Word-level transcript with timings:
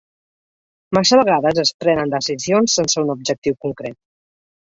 Massa 0.97 1.19
vegades 1.19 1.59
es 1.65 1.71
prenen 1.83 2.15
decisions 2.15 2.77
sense 2.79 3.03
un 3.05 3.13
objectiu 3.17 3.59
concret. 3.67 3.99